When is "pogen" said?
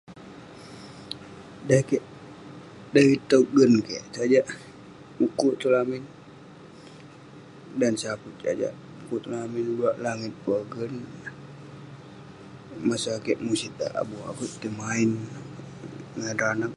10.43-10.93